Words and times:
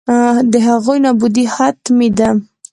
د 0.51 0.53
هغوی 0.67 0.97
نابودي 1.05 1.45
حتمي 1.53 2.09
ده. 2.17 2.29